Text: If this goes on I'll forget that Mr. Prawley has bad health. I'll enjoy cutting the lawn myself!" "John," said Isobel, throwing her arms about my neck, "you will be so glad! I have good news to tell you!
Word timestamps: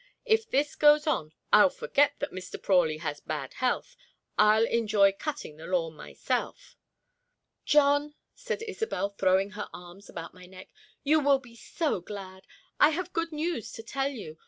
If 0.25 0.49
this 0.49 0.75
goes 0.75 1.05
on 1.05 1.31
I'll 1.53 1.69
forget 1.69 2.15
that 2.17 2.31
Mr. 2.31 2.59
Prawley 2.59 2.97
has 3.01 3.19
bad 3.19 3.53
health. 3.53 3.95
I'll 4.35 4.65
enjoy 4.65 5.11
cutting 5.11 5.57
the 5.57 5.67
lawn 5.67 5.93
myself!" 5.95 6.75
"John," 7.65 8.15
said 8.33 8.63
Isobel, 8.63 9.09
throwing 9.11 9.51
her 9.51 9.69
arms 9.73 10.09
about 10.09 10.33
my 10.33 10.47
neck, 10.47 10.69
"you 11.03 11.19
will 11.19 11.37
be 11.37 11.55
so 11.55 11.99
glad! 12.01 12.47
I 12.79 12.89
have 12.89 13.13
good 13.13 13.31
news 13.31 13.71
to 13.73 13.83
tell 13.83 14.09
you! 14.09 14.39